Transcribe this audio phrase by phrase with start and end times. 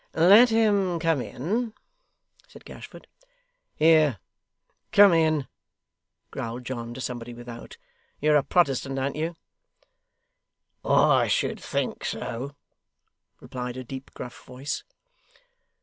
[0.15, 1.73] 'Let him come in,'
[2.47, 3.05] said Gashford.
[3.75, 4.17] 'Here!
[4.91, 5.47] come in!'
[6.31, 7.77] growled John to somebody without;
[8.19, 9.35] 'You're a Protestant, an't you?'
[10.83, 12.55] 'I should think so,'
[13.39, 14.83] replied a deep, gruff voice.